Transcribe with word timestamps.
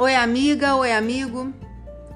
Oi, 0.00 0.14
amiga, 0.14 0.76
oi, 0.76 0.92
amigo. 0.92 1.52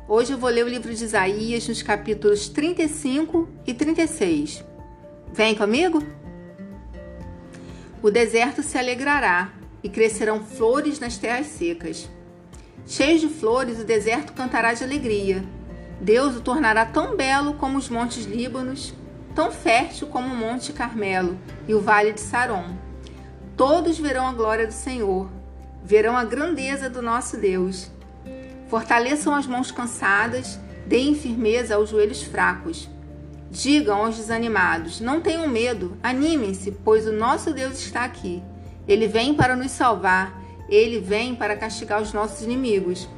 Hoje 0.06 0.32
eu 0.32 0.38
vou 0.38 0.48
ler 0.48 0.64
o 0.64 0.68
livro 0.68 0.94
de 0.94 1.02
Isaías 1.02 1.66
nos 1.66 1.82
capítulos 1.82 2.48
35 2.48 3.48
e 3.66 3.74
36. 3.74 4.64
Vem 5.32 5.56
comigo? 5.56 6.00
O 8.00 8.08
deserto 8.08 8.62
se 8.62 8.78
alegrará 8.78 9.50
e 9.82 9.88
crescerão 9.88 10.44
flores 10.44 11.00
nas 11.00 11.18
terras 11.18 11.48
secas. 11.48 12.08
Cheio 12.86 13.18
de 13.18 13.28
flores, 13.28 13.80
o 13.80 13.84
deserto 13.84 14.32
cantará 14.32 14.72
de 14.72 14.84
alegria. 14.84 15.42
Deus 16.00 16.36
o 16.36 16.40
tornará 16.40 16.86
tão 16.86 17.16
belo 17.16 17.54
como 17.54 17.78
os 17.78 17.88
montes 17.88 18.26
Líbanos, 18.26 18.94
tão 19.34 19.50
fértil 19.50 20.06
como 20.06 20.32
o 20.32 20.36
monte 20.36 20.72
Carmelo 20.72 21.36
e 21.66 21.74
o 21.74 21.80
vale 21.80 22.12
de 22.12 22.20
Saron. 22.20 22.76
Todos 23.56 23.98
verão 23.98 24.28
a 24.28 24.32
glória 24.32 24.68
do 24.68 24.72
Senhor, 24.72 25.28
verão 25.84 26.16
a 26.16 26.24
grandeza 26.24 26.88
do 26.88 27.02
nosso 27.02 27.36
Deus. 27.36 27.90
Fortaleçam 28.68 29.34
as 29.34 29.46
mãos 29.46 29.70
cansadas, 29.70 30.58
deem 30.86 31.14
firmeza 31.14 31.74
aos 31.74 31.90
joelhos 31.90 32.22
fracos. 32.22 32.88
Digam 33.50 34.04
aos 34.04 34.16
desanimados: 34.16 35.00
Não 35.00 35.20
tenham 35.20 35.46
medo, 35.46 35.96
animem-se, 36.02 36.72
pois 36.84 37.06
o 37.06 37.12
nosso 37.12 37.52
Deus 37.52 37.78
está 37.78 38.04
aqui. 38.04 38.42
Ele 38.88 39.06
vem 39.06 39.34
para 39.34 39.54
nos 39.54 39.70
salvar, 39.70 40.40
ele 40.68 40.98
vem 41.00 41.34
para 41.34 41.56
castigar 41.56 42.00
os 42.00 42.12
nossos 42.12 42.42
inimigos. 42.42 43.08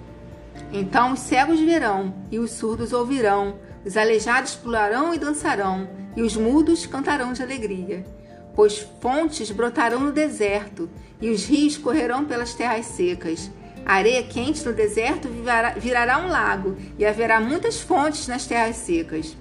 Então 0.72 1.12
os 1.12 1.20
cegos 1.20 1.60
verão 1.60 2.14
e 2.30 2.38
os 2.38 2.50
surdos 2.50 2.92
ouvirão, 2.92 3.56
os 3.84 3.96
aleijados 3.96 4.54
pularão 4.56 5.14
e 5.14 5.18
dançarão, 5.18 5.88
e 6.16 6.22
os 6.22 6.36
mudos 6.36 6.84
cantarão 6.86 7.32
de 7.32 7.42
alegria 7.42 8.04
pois 8.54 8.78
fontes 9.00 9.50
brotarão 9.50 10.00
no 10.00 10.12
deserto 10.12 10.88
e 11.20 11.30
os 11.30 11.44
rios 11.44 11.76
correrão 11.76 12.24
pelas 12.24 12.54
terras 12.54 12.86
secas. 12.86 13.50
A 13.86 13.94
areia 13.94 14.22
quente 14.22 14.64
no 14.64 14.72
deserto 14.72 15.28
virará 15.76 16.18
um 16.18 16.28
lago 16.28 16.76
e 16.98 17.04
haverá 17.04 17.40
muitas 17.40 17.80
fontes 17.80 18.26
nas 18.26 18.46
terras 18.46 18.76
secas. 18.76 19.36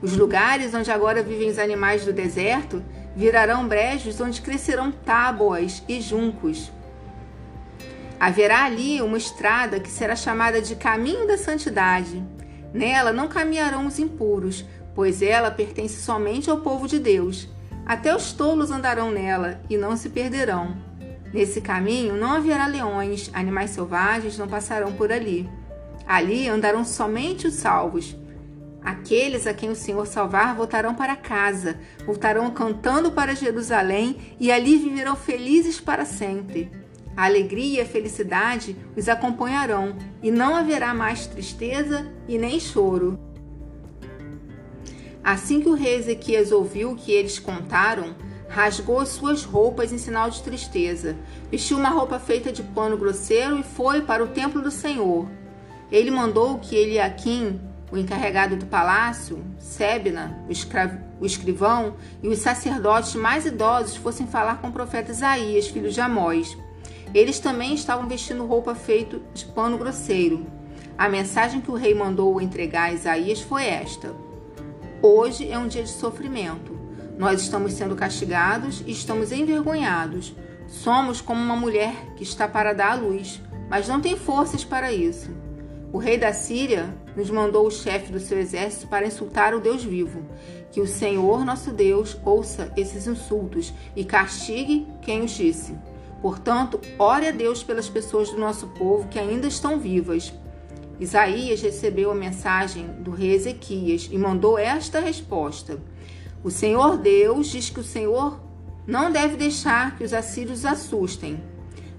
Os 0.00 0.16
lugares 0.16 0.72
onde 0.72 0.90
agora 0.90 1.22
vivem 1.22 1.50
os 1.50 1.58
animais 1.58 2.04
do 2.04 2.12
deserto 2.12 2.82
virarão 3.16 3.66
brejos 3.66 4.20
onde 4.20 4.40
crescerão 4.40 4.92
tábuas 4.92 5.82
e 5.88 6.00
juncos. 6.00 6.70
Haverá 8.20 8.64
ali 8.64 9.02
uma 9.02 9.18
estrada 9.18 9.80
que 9.80 9.90
será 9.90 10.14
chamada 10.14 10.62
de 10.62 10.76
Caminho 10.76 11.26
da 11.26 11.36
Santidade. 11.36 12.22
Nela 12.72 13.12
não 13.12 13.28
caminharão 13.28 13.86
os 13.86 13.98
impuros, 13.98 14.64
pois 14.94 15.22
ela 15.22 15.50
pertence 15.50 16.00
somente 16.00 16.50
ao 16.50 16.60
povo 16.60 16.86
de 16.86 16.98
Deus. 16.98 17.48
Até 17.88 18.14
os 18.14 18.34
tolos 18.34 18.70
andarão 18.70 19.10
nela 19.10 19.62
e 19.70 19.78
não 19.78 19.96
se 19.96 20.10
perderão. 20.10 20.76
Nesse 21.32 21.62
caminho 21.62 22.16
não 22.16 22.34
haverá 22.34 22.66
leões, 22.66 23.30
animais 23.32 23.70
selvagens 23.70 24.36
não 24.36 24.46
passarão 24.46 24.92
por 24.92 25.10
ali. 25.10 25.48
Ali 26.06 26.46
andarão 26.48 26.84
somente 26.84 27.46
os 27.46 27.54
salvos. 27.54 28.14
Aqueles 28.82 29.46
a 29.46 29.54
quem 29.54 29.70
o 29.70 29.74
Senhor 29.74 30.06
salvar 30.06 30.54
voltarão 30.54 30.94
para 30.94 31.16
casa, 31.16 31.80
voltarão 32.04 32.50
cantando 32.50 33.10
para 33.10 33.34
Jerusalém 33.34 34.18
e 34.38 34.52
ali 34.52 34.76
viverão 34.76 35.16
felizes 35.16 35.80
para 35.80 36.04
sempre. 36.04 36.70
A 37.16 37.24
alegria 37.24 37.78
e 37.78 37.80
a 37.80 37.86
felicidade 37.86 38.76
os 38.94 39.08
acompanharão, 39.08 39.96
e 40.22 40.30
não 40.30 40.54
haverá 40.54 40.94
mais 40.94 41.26
tristeza 41.26 42.06
e 42.28 42.38
nem 42.38 42.60
choro. 42.60 43.18
Assim 45.28 45.60
que 45.60 45.68
o 45.68 45.74
rei 45.74 45.96
Ezequias 45.96 46.52
ouviu 46.52 46.92
o 46.92 46.96
que 46.96 47.12
eles 47.12 47.38
contaram, 47.38 48.14
rasgou 48.48 48.98
as 48.98 49.10
suas 49.10 49.44
roupas 49.44 49.92
em 49.92 49.98
sinal 49.98 50.30
de 50.30 50.42
tristeza, 50.42 51.14
vestiu 51.50 51.76
uma 51.76 51.90
roupa 51.90 52.18
feita 52.18 52.50
de 52.50 52.62
pano 52.62 52.96
grosseiro 52.96 53.58
e 53.58 53.62
foi 53.62 54.00
para 54.00 54.24
o 54.24 54.28
templo 54.28 54.62
do 54.62 54.70
Senhor. 54.70 55.28
Ele 55.92 56.10
mandou 56.10 56.58
que 56.58 56.74
Eliakim, 56.74 57.60
o 57.92 57.98
encarregado 57.98 58.56
do 58.56 58.64
palácio, 58.64 59.44
Sebna, 59.58 60.42
o, 60.48 61.22
o 61.22 61.26
escrivão, 61.26 61.96
e 62.22 62.28
os 62.28 62.38
sacerdotes 62.38 63.14
mais 63.14 63.44
idosos 63.44 63.96
fossem 63.96 64.26
falar 64.26 64.62
com 64.62 64.68
o 64.68 64.72
profeta 64.72 65.12
Isaías, 65.12 65.68
filho 65.68 65.90
de 65.90 66.00
Amós. 66.00 66.56
Eles 67.12 67.38
também 67.38 67.74
estavam 67.74 68.08
vestindo 68.08 68.46
roupa 68.46 68.74
feita 68.74 69.20
de 69.34 69.44
pano 69.44 69.76
grosseiro. 69.76 70.46
A 70.96 71.06
mensagem 71.06 71.60
que 71.60 71.70
o 71.70 71.74
rei 71.74 71.94
mandou 71.94 72.40
entregar 72.40 72.84
a 72.84 72.92
Isaías 72.94 73.42
foi 73.42 73.66
esta: 73.66 74.26
Hoje 75.00 75.48
é 75.48 75.56
um 75.56 75.68
dia 75.68 75.84
de 75.84 75.90
sofrimento. 75.90 76.76
Nós 77.16 77.40
estamos 77.40 77.74
sendo 77.74 77.94
castigados 77.94 78.82
e 78.84 78.90
estamos 78.90 79.30
envergonhados. 79.30 80.34
Somos 80.66 81.20
como 81.20 81.40
uma 81.40 81.54
mulher 81.54 81.94
que 82.16 82.24
está 82.24 82.48
para 82.48 82.72
dar 82.72 82.92
à 82.92 82.94
luz, 82.96 83.40
mas 83.70 83.86
não 83.86 84.00
tem 84.00 84.16
forças 84.16 84.64
para 84.64 84.92
isso. 84.92 85.30
O 85.92 85.98
rei 85.98 86.18
da 86.18 86.32
Síria 86.32 86.92
nos 87.14 87.30
mandou 87.30 87.64
o 87.64 87.70
chefe 87.70 88.10
do 88.10 88.18
seu 88.18 88.40
exército 88.40 88.88
para 88.88 89.06
insultar 89.06 89.54
o 89.54 89.60
Deus 89.60 89.84
vivo. 89.84 90.26
Que 90.72 90.80
o 90.80 90.86
Senhor 90.86 91.44
nosso 91.44 91.70
Deus 91.70 92.18
ouça 92.24 92.72
esses 92.76 93.06
insultos 93.06 93.72
e 93.94 94.04
castigue 94.04 94.84
quem 95.00 95.22
os 95.22 95.30
disse. 95.30 95.78
Portanto, 96.20 96.80
ore 96.98 97.28
a 97.28 97.30
Deus 97.30 97.62
pelas 97.62 97.88
pessoas 97.88 98.30
do 98.30 98.36
nosso 98.38 98.66
povo 98.70 99.06
que 99.06 99.20
ainda 99.20 99.46
estão 99.46 99.78
vivas 99.78 100.32
Isaías 101.00 101.62
recebeu 101.62 102.10
a 102.10 102.14
mensagem 102.14 102.86
do 103.00 103.12
rei 103.12 103.32
Ezequias 103.32 104.08
e 104.10 104.18
mandou 104.18 104.58
esta 104.58 104.98
resposta: 104.98 105.78
O 106.42 106.50
Senhor 106.50 106.98
Deus 106.98 107.48
diz 107.48 107.70
que 107.70 107.80
o 107.80 107.84
Senhor 107.84 108.40
não 108.86 109.12
deve 109.12 109.36
deixar 109.36 109.96
que 109.96 110.02
os 110.02 110.12
assírios 110.12 110.64
assustem, 110.64 111.40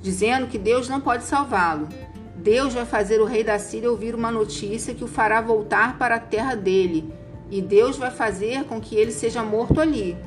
dizendo 0.01 0.47
que 0.47 0.57
Deus 0.57 0.89
não 0.89 0.99
pode 0.99 1.23
salvá-lo. 1.23 1.87
Deus 2.35 2.73
vai 2.73 2.85
fazer 2.85 3.21
o 3.21 3.25
rei 3.25 3.43
da 3.43 3.59
Síria 3.59 3.91
ouvir 3.91 4.15
uma 4.15 4.31
notícia 4.31 4.93
que 4.93 5.03
o 5.03 5.07
fará 5.07 5.41
voltar 5.41 5.97
para 5.97 6.15
a 6.15 6.19
terra 6.19 6.55
dele, 6.55 7.13
e 7.49 7.61
Deus 7.61 7.97
vai 7.97 8.11
fazer 8.11 8.65
com 8.65 8.81
que 8.81 8.95
ele 8.95 9.11
seja 9.11 9.43
morto 9.43 9.79
ali. 9.79 10.17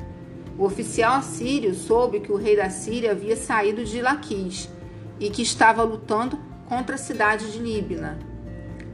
O 0.57 0.65
oficial 0.65 1.15
assírio 1.15 1.73
soube 1.73 2.19
que 2.19 2.31
o 2.31 2.37
rei 2.37 2.55
da 2.55 2.69
Síria 2.69 3.11
havia 3.11 3.35
saído 3.35 3.83
de 3.83 4.01
Laquis 4.01 4.69
e 5.19 5.29
que 5.29 5.41
estava 5.41 5.83
lutando 5.83 6.39
contra 6.67 6.95
a 6.95 6.99
cidade 6.99 7.51
de 7.51 7.59
Líbina. 7.59 8.32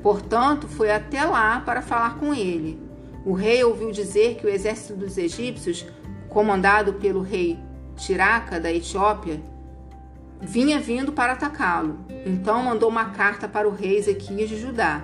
Portanto, 0.02 0.68
foi 0.68 0.92
até 0.92 1.24
lá 1.24 1.60
para 1.60 1.82
falar 1.82 2.18
com 2.18 2.34
ele. 2.34 2.80
O 3.26 3.34
rei 3.34 3.64
ouviu 3.64 3.92
dizer 3.92 4.36
que 4.36 4.46
o 4.46 4.50
exército 4.50 4.96
dos 4.96 5.18
egípcios, 5.18 5.86
comandado 6.30 6.94
pelo 6.94 7.22
rei 7.22 7.60
Tiraca 7.96 8.60
da 8.60 8.72
Etiópia, 8.72 9.42
vinha 10.42 10.80
vindo 10.80 11.12
para 11.12 11.34
atacá-lo. 11.34 12.00
Então 12.26 12.64
mandou 12.64 12.88
uma 12.90 13.10
carta 13.12 13.48
para 13.48 13.68
o 13.68 13.74
rei 13.74 13.98
Ezequias 13.98 14.50
de 14.50 14.60
Judá. 14.60 15.04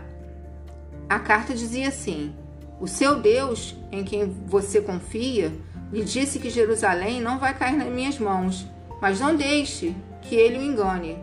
A 1.09 1.19
carta 1.19 1.53
dizia 1.53 1.89
assim: 1.89 2.33
O 2.79 2.87
seu 2.87 3.19
Deus, 3.19 3.75
em 3.91 4.03
quem 4.03 4.25
você 4.47 4.81
confia, 4.81 5.51
lhe 5.91 6.03
disse 6.03 6.39
que 6.39 6.49
Jerusalém 6.49 7.21
não 7.21 7.37
vai 7.37 7.53
cair 7.53 7.75
nas 7.75 7.89
minhas 7.89 8.17
mãos, 8.17 8.65
mas 9.01 9.19
não 9.19 9.35
deixe 9.35 9.95
que 10.21 10.35
ele 10.35 10.57
o 10.57 10.63
engane. 10.63 11.17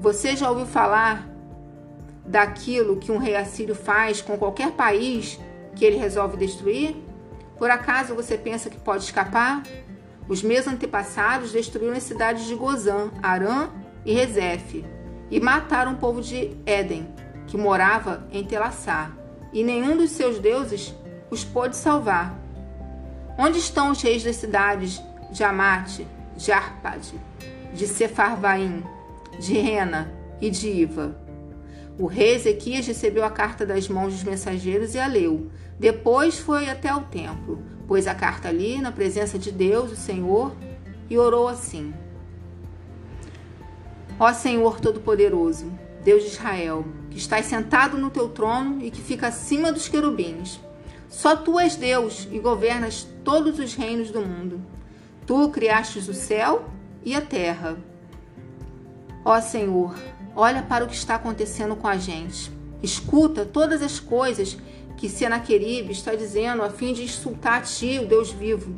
Você 0.00 0.34
já 0.34 0.50
ouviu 0.50 0.66
falar 0.66 1.31
daquilo 2.24 2.96
que 2.96 3.12
um 3.12 3.18
rei 3.18 3.36
assírio 3.36 3.74
faz 3.74 4.20
com 4.20 4.36
qualquer 4.36 4.72
país 4.72 5.38
que 5.74 5.84
ele 5.84 5.96
resolve 5.96 6.36
destruir? 6.36 6.96
Por 7.58 7.70
acaso 7.70 8.14
você 8.14 8.36
pensa 8.36 8.70
que 8.70 8.78
pode 8.78 9.04
escapar? 9.04 9.62
Os 10.28 10.42
meus 10.42 10.66
antepassados 10.66 11.52
destruíram 11.52 11.96
as 11.96 12.02
cidades 12.02 12.46
de 12.46 12.54
Gozã, 12.54 13.10
Arã 13.22 13.70
e 14.04 14.12
Rezefe 14.12 14.84
e 15.32 15.40
mataram 15.40 15.94
o 15.94 15.96
povo 15.96 16.20
de 16.20 16.54
Éden, 16.66 17.08
que 17.46 17.56
morava 17.56 18.28
em 18.30 18.44
Telassar, 18.44 19.16
e 19.50 19.64
nenhum 19.64 19.96
dos 19.96 20.10
seus 20.10 20.38
deuses 20.38 20.94
os 21.30 21.42
pôde 21.42 21.74
salvar. 21.74 22.38
Onde 23.38 23.58
estão 23.58 23.90
os 23.90 24.02
reis 24.02 24.22
das 24.22 24.36
cidades 24.36 25.02
de 25.30 25.42
Amate, 25.42 26.06
de 26.36 26.52
Arpade, 26.52 27.18
de 27.72 27.86
Sefarvaim, 27.86 28.84
de 29.40 29.54
Rena 29.54 30.12
e 30.38 30.50
de 30.50 30.68
Iva? 30.68 31.16
O 31.98 32.06
rei 32.06 32.34
Ezequias 32.34 32.86
recebeu 32.86 33.24
a 33.24 33.30
carta 33.30 33.66
das 33.66 33.88
mãos 33.88 34.14
dos 34.14 34.24
mensageiros 34.24 34.94
e 34.94 34.98
a 34.98 35.06
leu. 35.06 35.50
Depois 35.78 36.38
foi 36.38 36.70
até 36.70 36.94
o 36.94 37.02
templo, 37.02 37.62
pôs 37.86 38.06
a 38.06 38.14
carta 38.14 38.48
ali, 38.48 38.80
na 38.80 38.90
presença 38.90 39.38
de 39.38 39.52
Deus, 39.52 39.92
o 39.92 39.96
Senhor, 39.96 40.56
e 41.10 41.18
orou 41.18 41.48
assim: 41.48 41.92
Ó 44.18 44.32
Senhor 44.32 44.80
Todo-Poderoso, 44.80 45.70
Deus 46.02 46.22
de 46.22 46.30
Israel, 46.30 46.84
que 47.10 47.18
estás 47.18 47.46
sentado 47.46 47.98
no 47.98 48.10
teu 48.10 48.28
trono 48.28 48.82
e 48.82 48.90
que 48.90 49.02
fica 49.02 49.28
acima 49.28 49.70
dos 49.70 49.88
querubins. 49.88 50.60
Só 51.08 51.36
tu 51.36 51.58
és 51.58 51.76
Deus 51.76 52.26
e 52.32 52.38
governas 52.38 53.06
todos 53.22 53.58
os 53.58 53.74
reinos 53.74 54.10
do 54.10 54.22
mundo. 54.22 54.62
Tu 55.26 55.48
criastes 55.50 56.08
o 56.08 56.14
céu 56.14 56.64
e 57.04 57.14
a 57.14 57.20
terra. 57.20 57.76
Ó 59.24 59.40
Senhor, 59.40 59.94
Olha 60.34 60.62
para 60.62 60.84
o 60.84 60.88
que 60.88 60.94
está 60.94 61.16
acontecendo 61.16 61.76
com 61.76 61.86
a 61.86 61.96
gente. 61.96 62.50
Escuta 62.82 63.44
todas 63.44 63.82
as 63.82 64.00
coisas 64.00 64.56
que 64.96 65.08
Senaqueribe 65.08 65.92
está 65.92 66.14
dizendo 66.14 66.62
a 66.62 66.70
fim 66.70 66.92
de 66.92 67.02
insultar 67.02 67.58
a 67.58 67.62
ti, 67.62 67.98
o 67.98 68.06
Deus 68.06 68.30
vivo. 68.30 68.74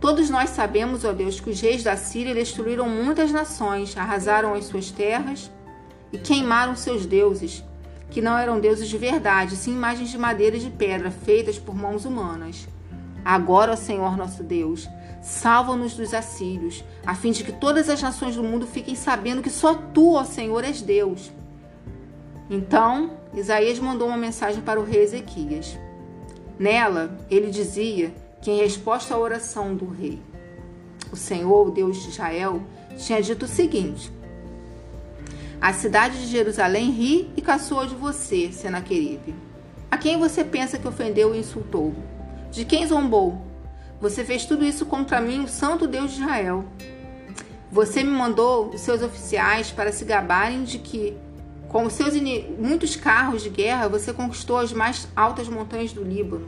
Todos 0.00 0.30
nós 0.30 0.50
sabemos, 0.50 1.04
ó 1.04 1.12
Deus, 1.12 1.40
que 1.40 1.50
os 1.50 1.60
reis 1.60 1.82
da 1.82 1.96
Síria 1.96 2.34
destruíram 2.34 2.88
muitas 2.88 3.32
nações, 3.32 3.96
arrasaram 3.96 4.54
as 4.54 4.66
suas 4.66 4.90
terras 4.90 5.50
e 6.12 6.18
queimaram 6.18 6.76
seus 6.76 7.04
deuses, 7.04 7.64
que 8.10 8.20
não 8.20 8.38
eram 8.38 8.60
deuses 8.60 8.88
de 8.88 8.96
verdade, 8.96 9.56
sim 9.56 9.72
imagens 9.72 10.10
de 10.10 10.18
madeira 10.18 10.56
e 10.56 10.60
de 10.60 10.70
pedra 10.70 11.10
feitas 11.10 11.58
por 11.58 11.74
mãos 11.74 12.04
humanas. 12.04 12.68
Agora, 13.24 13.72
ó 13.72 13.76
Senhor 13.76 14.16
nosso 14.16 14.42
Deus, 14.44 14.88
salva-nos 15.28 15.94
dos 15.94 16.14
assírios, 16.14 16.82
a 17.04 17.14
fim 17.14 17.32
de 17.32 17.44
que 17.44 17.52
todas 17.52 17.90
as 17.90 18.00
nações 18.00 18.34
do 18.34 18.42
mundo 18.42 18.66
fiquem 18.66 18.94
sabendo 18.94 19.42
que 19.42 19.50
só 19.50 19.74
tu, 19.74 20.14
ó 20.14 20.24
Senhor, 20.24 20.64
és 20.64 20.80
Deus. 20.80 21.30
Então, 22.48 23.10
Isaías 23.34 23.78
mandou 23.78 24.08
uma 24.08 24.16
mensagem 24.16 24.62
para 24.62 24.80
o 24.80 24.84
rei 24.84 25.02
Ezequias. 25.02 25.78
Nela, 26.58 27.18
ele 27.30 27.50
dizia 27.50 28.12
que, 28.40 28.50
em 28.50 28.58
resposta 28.58 29.14
à 29.14 29.18
oração 29.18 29.74
do 29.74 29.86
rei, 29.86 30.18
o 31.12 31.16
Senhor, 31.16 31.68
o 31.68 31.70
Deus 31.70 32.02
de 32.02 32.08
Israel, 32.08 32.62
tinha 32.96 33.20
dito 33.20 33.44
o 33.44 33.48
seguinte: 33.48 34.10
A 35.60 35.74
cidade 35.74 36.18
de 36.20 36.26
Jerusalém 36.26 36.90
ri 36.90 37.30
e 37.36 37.42
caçoa 37.42 37.86
de 37.86 37.94
você, 37.94 38.50
Senaqueribe. 38.50 39.34
A 39.90 39.98
quem 39.98 40.18
você 40.18 40.42
pensa 40.42 40.78
que 40.78 40.88
ofendeu 40.88 41.34
e 41.34 41.38
insultou? 41.38 41.94
De 42.50 42.64
quem 42.64 42.86
zombou? 42.86 43.47
Você 44.00 44.24
fez 44.24 44.44
tudo 44.44 44.64
isso 44.64 44.86
contra 44.86 45.20
mim, 45.20 45.42
o 45.42 45.48
santo 45.48 45.86
Deus 45.86 46.12
de 46.12 46.20
Israel. 46.20 46.64
Você 47.70 48.04
me 48.04 48.10
mandou 48.10 48.68
os 48.68 48.80
seus 48.80 49.02
oficiais 49.02 49.72
para 49.72 49.90
se 49.90 50.04
gabarem 50.04 50.62
de 50.62 50.78
que, 50.78 51.16
com 51.68 51.84
os 51.84 51.94
seus 51.94 52.14
muitos 52.58 52.94
carros 52.94 53.42
de 53.42 53.50
guerra, 53.50 53.88
você 53.88 54.12
conquistou 54.12 54.58
as 54.58 54.72
mais 54.72 55.08
altas 55.16 55.48
montanhas 55.48 55.92
do 55.92 56.04
Líbano. 56.04 56.46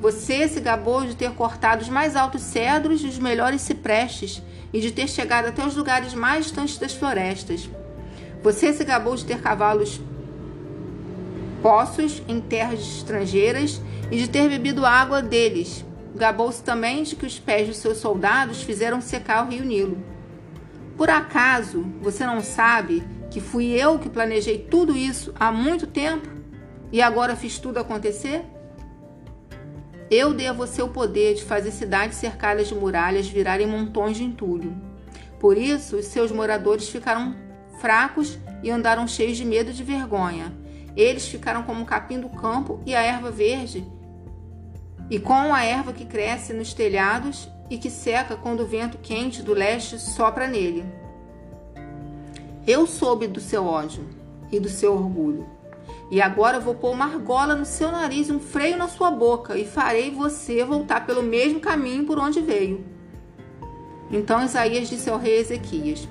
Você 0.00 0.48
se 0.48 0.60
gabou 0.60 1.04
de 1.04 1.16
ter 1.16 1.32
cortado 1.32 1.82
os 1.82 1.88
mais 1.88 2.14
altos 2.14 2.42
cedros 2.42 3.02
e 3.02 3.08
os 3.08 3.18
melhores 3.18 3.62
ciprestes 3.62 4.40
e 4.72 4.80
de 4.80 4.92
ter 4.92 5.08
chegado 5.08 5.46
até 5.46 5.66
os 5.66 5.76
lugares 5.76 6.14
mais 6.14 6.44
distantes 6.44 6.78
das 6.78 6.94
florestas. 6.94 7.68
Você 8.42 8.72
se 8.72 8.84
gabou 8.84 9.16
de 9.16 9.24
ter 9.24 9.40
cavalos 9.40 10.00
poços 11.60 12.22
em 12.26 12.40
terras 12.40 12.80
estrangeiras 12.80 13.80
e 14.10 14.16
de 14.16 14.28
ter 14.28 14.48
bebido 14.48 14.86
água 14.86 15.20
deles. 15.20 15.84
Gabou-se 16.14 16.62
também 16.62 17.02
de 17.02 17.16
que 17.16 17.26
os 17.26 17.38
pés 17.38 17.68
dos 17.68 17.78
seus 17.78 17.98
soldados 17.98 18.62
fizeram 18.62 19.00
secar 19.00 19.46
o 19.46 19.50
rio 19.50 19.64
Nilo. 19.64 19.98
Por 20.96 21.08
acaso 21.08 21.84
você 22.00 22.26
não 22.26 22.40
sabe 22.42 23.02
que 23.30 23.40
fui 23.40 23.66
eu 23.66 23.98
que 23.98 24.10
planejei 24.10 24.58
tudo 24.58 24.96
isso 24.96 25.32
há 25.40 25.50
muito 25.50 25.86
tempo 25.86 26.28
e 26.92 27.00
agora 27.00 27.34
fiz 27.34 27.58
tudo 27.58 27.78
acontecer? 27.78 28.44
Eu 30.10 30.34
dei 30.34 30.46
a 30.46 30.52
você 30.52 30.82
o 30.82 30.88
poder 30.88 31.34
de 31.34 31.42
fazer 31.42 31.70
cidades 31.70 32.18
cercadas 32.18 32.68
de 32.68 32.74
muralhas 32.74 33.26
virarem 33.26 33.66
montões 33.66 34.18
de 34.18 34.24
entulho. 34.24 34.76
Por 35.40 35.56
isso, 35.56 35.96
os 35.96 36.04
seus 36.04 36.30
moradores 36.30 36.90
ficaram 36.90 37.34
fracos 37.80 38.38
e 38.62 38.70
andaram 38.70 39.08
cheios 39.08 39.38
de 39.38 39.44
medo 39.46 39.70
e 39.70 39.72
de 39.72 39.82
vergonha. 39.82 40.52
Eles 40.94 41.26
ficaram 41.26 41.62
como 41.62 41.82
o 41.82 41.86
capim 41.86 42.20
do 42.20 42.28
campo 42.28 42.78
e 42.84 42.94
a 42.94 43.00
erva 43.00 43.30
verde, 43.30 43.86
e 45.10 45.18
com 45.18 45.54
a 45.54 45.64
erva 45.64 45.92
que 45.92 46.04
cresce 46.04 46.52
nos 46.52 46.72
telhados 46.72 47.48
e 47.68 47.78
que 47.78 47.90
seca 47.90 48.36
quando 48.36 48.60
o 48.60 48.66
vento 48.66 48.98
quente 48.98 49.42
do 49.42 49.54
leste 49.54 49.98
sopra 49.98 50.46
nele. 50.46 50.84
Eu 52.66 52.86
soube 52.86 53.26
do 53.26 53.40
seu 53.40 53.66
ódio 53.66 54.08
e 54.50 54.60
do 54.60 54.68
seu 54.68 54.94
orgulho. 54.94 55.46
E 56.10 56.20
agora 56.20 56.60
vou 56.60 56.74
pôr 56.74 56.92
uma 56.92 57.06
argola 57.06 57.54
no 57.54 57.64
seu 57.64 57.90
nariz 57.90 58.28
e 58.28 58.32
um 58.32 58.38
freio 58.38 58.76
na 58.76 58.86
sua 58.86 59.10
boca, 59.10 59.56
e 59.56 59.64
farei 59.64 60.10
você 60.10 60.62
voltar 60.62 61.06
pelo 61.06 61.22
mesmo 61.22 61.58
caminho 61.58 62.04
por 62.04 62.18
onde 62.18 62.40
veio. 62.40 62.84
Então 64.10 64.44
Isaías 64.44 64.90
disse 64.90 65.08
ao 65.08 65.18
rei 65.18 65.38
Ezequias: 65.38 66.06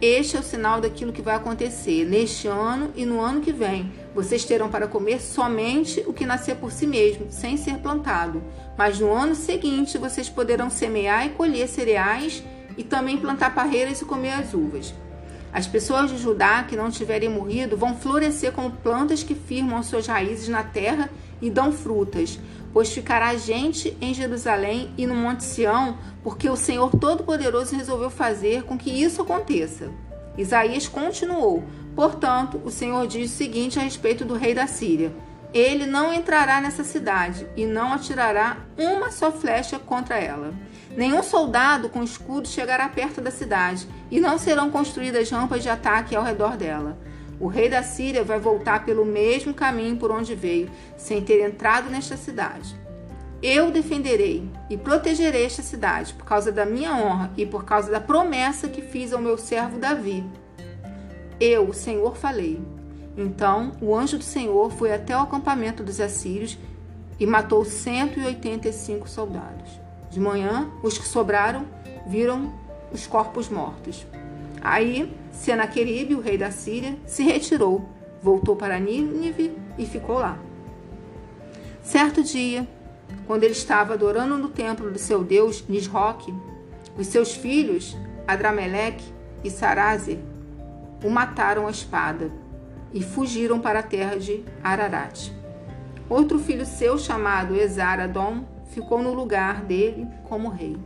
Este 0.00 0.36
é 0.36 0.40
o 0.40 0.42
sinal 0.42 0.78
daquilo 0.78 1.10
que 1.10 1.22
vai 1.22 1.34
acontecer 1.34 2.04
neste 2.04 2.46
ano 2.46 2.92
e 2.94 3.06
no 3.06 3.18
ano 3.18 3.40
que 3.40 3.50
vem. 3.50 3.90
Vocês 4.14 4.44
terão 4.44 4.68
para 4.68 4.86
comer 4.86 5.22
somente 5.22 6.04
o 6.06 6.12
que 6.12 6.26
nascer 6.26 6.56
por 6.56 6.70
si 6.70 6.86
mesmo, 6.86 7.28
sem 7.30 7.56
ser 7.56 7.78
plantado. 7.78 8.42
Mas 8.76 9.00
no 9.00 9.10
ano 9.10 9.34
seguinte 9.34 9.96
vocês 9.96 10.28
poderão 10.28 10.68
semear 10.68 11.26
e 11.26 11.30
colher 11.30 11.66
cereais 11.66 12.42
e 12.76 12.84
também 12.84 13.16
plantar 13.16 13.54
parreiras 13.54 14.02
e 14.02 14.04
comer 14.04 14.32
as 14.32 14.52
uvas. 14.52 14.92
As 15.50 15.66
pessoas 15.66 16.10
de 16.10 16.18
Judá 16.18 16.62
que 16.64 16.76
não 16.76 16.90
tiverem 16.90 17.30
morrido 17.30 17.74
vão 17.74 17.96
florescer 17.96 18.52
como 18.52 18.70
plantas 18.70 19.22
que 19.22 19.34
firmam 19.34 19.82
suas 19.82 20.06
raízes 20.06 20.48
na 20.48 20.62
terra 20.62 21.08
e 21.40 21.48
dão 21.48 21.72
frutas, 21.72 22.38
pois 22.76 22.92
ficará 22.92 23.34
gente 23.38 23.96
em 24.02 24.12
Jerusalém 24.12 24.92
e 24.98 25.06
no 25.06 25.14
Monte 25.14 25.44
Sião, 25.44 25.96
porque 26.22 26.46
o 26.50 26.56
Senhor 26.56 26.90
Todo-Poderoso 26.90 27.74
resolveu 27.74 28.10
fazer 28.10 28.64
com 28.64 28.76
que 28.76 28.90
isso 28.90 29.22
aconteça. 29.22 29.88
Isaías 30.36 30.86
continuou: 30.86 31.64
Portanto, 31.94 32.60
o 32.62 32.70
Senhor 32.70 33.06
diz 33.06 33.30
o 33.30 33.34
seguinte 33.34 33.78
a 33.78 33.82
respeito 33.82 34.26
do 34.26 34.34
rei 34.34 34.52
da 34.52 34.66
Síria: 34.66 35.10
Ele 35.54 35.86
não 35.86 36.12
entrará 36.12 36.60
nessa 36.60 36.84
cidade 36.84 37.46
e 37.56 37.64
não 37.64 37.94
atirará 37.94 38.58
uma 38.76 39.10
só 39.10 39.32
flecha 39.32 39.78
contra 39.78 40.18
ela. 40.18 40.52
Nenhum 40.94 41.22
soldado 41.22 41.88
com 41.88 42.02
escudo 42.02 42.46
chegará 42.46 42.90
perto 42.90 43.22
da 43.22 43.30
cidade, 43.30 43.88
e 44.10 44.20
não 44.20 44.36
serão 44.36 44.70
construídas 44.70 45.30
rampas 45.30 45.62
de 45.62 45.70
ataque 45.70 46.14
ao 46.14 46.22
redor 46.22 46.58
dela. 46.58 46.98
O 47.38 47.46
rei 47.48 47.68
da 47.68 47.82
Síria 47.82 48.24
vai 48.24 48.38
voltar 48.38 48.84
pelo 48.84 49.04
mesmo 49.04 49.52
caminho 49.52 49.96
por 49.96 50.10
onde 50.10 50.34
veio, 50.34 50.70
sem 50.96 51.22
ter 51.22 51.46
entrado 51.46 51.90
nesta 51.90 52.16
cidade. 52.16 52.74
Eu 53.42 53.70
defenderei 53.70 54.48
e 54.70 54.76
protegerei 54.76 55.44
esta 55.44 55.62
cidade 55.62 56.14
por 56.14 56.24
causa 56.24 56.50
da 56.50 56.64
minha 56.64 56.94
honra 56.94 57.30
e 57.36 57.44
por 57.44 57.64
causa 57.64 57.90
da 57.90 58.00
promessa 58.00 58.68
que 58.68 58.80
fiz 58.80 59.12
ao 59.12 59.20
meu 59.20 59.36
servo 59.36 59.78
Davi. 59.78 60.24
Eu, 61.38 61.68
o 61.68 61.74
Senhor, 61.74 62.16
falei. 62.16 62.58
Então 63.16 63.72
o 63.80 63.94
anjo 63.94 64.18
do 64.18 64.24
Senhor 64.24 64.70
foi 64.72 64.92
até 64.92 65.16
o 65.16 65.20
acampamento 65.20 65.82
dos 65.82 66.00
assírios 66.00 66.58
e 67.20 67.26
matou 67.26 67.64
185 67.64 69.08
soldados. 69.08 69.80
De 70.10 70.18
manhã, 70.18 70.70
os 70.82 70.96
que 70.96 71.06
sobraram 71.06 71.66
viram 72.06 72.52
os 72.92 73.06
corpos 73.06 73.48
mortos. 73.48 74.06
Aí, 74.68 75.08
Senaqueribe, 75.30 76.16
o 76.16 76.20
rei 76.20 76.36
da 76.36 76.50
Síria, 76.50 76.96
se 77.06 77.22
retirou, 77.22 77.88
voltou 78.20 78.56
para 78.56 78.80
Nínive 78.80 79.56
e 79.78 79.86
ficou 79.86 80.18
lá. 80.18 80.36
Certo 81.84 82.20
dia, 82.20 82.66
quando 83.28 83.44
ele 83.44 83.52
estava 83.52 83.94
adorando 83.94 84.36
no 84.36 84.48
templo 84.48 84.90
do 84.90 84.98
seu 84.98 85.22
deus 85.22 85.64
Nisroque, 85.68 86.34
os 86.98 87.06
seus 87.06 87.32
filhos, 87.32 87.96
Adrameleque 88.26 89.04
e 89.44 89.50
Sarazer, 89.50 90.18
o 91.04 91.08
mataram 91.08 91.68
à 91.68 91.70
espada 91.70 92.32
e 92.92 93.00
fugiram 93.00 93.60
para 93.60 93.78
a 93.78 93.84
terra 93.84 94.16
de 94.16 94.42
Ararat. 94.64 95.30
Outro 96.10 96.40
filho 96.40 96.66
seu, 96.66 96.98
chamado 96.98 97.54
Esar-Adom, 97.54 98.44
ficou 98.70 99.00
no 99.00 99.14
lugar 99.14 99.62
dele 99.62 100.08
como 100.24 100.48
rei. 100.48 100.76